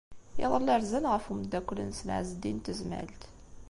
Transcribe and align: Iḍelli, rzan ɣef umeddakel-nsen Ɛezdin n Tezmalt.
Iḍelli, 0.43 0.75
rzan 0.81 1.05
ɣef 1.13 1.25
umeddakel-nsen 1.31 2.09
Ɛezdin 2.17 2.55
n 2.61 2.63
Tezmalt. 2.65 3.21